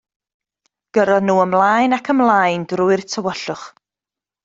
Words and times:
Gyrron 0.97 1.27
nhw 1.31 1.35
ymlaen 1.45 1.95
ac 1.99 2.11
ymlaen 2.17 2.67
drwy'r 2.73 3.07
tywyllwch. 3.15 3.71